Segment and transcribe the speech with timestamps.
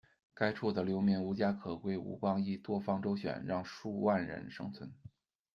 [0.33, 4.91] 该处的流民无家可归，吴光义多方周旋，让数万人生存。